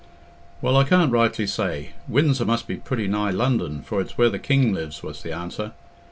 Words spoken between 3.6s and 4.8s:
for it's where the king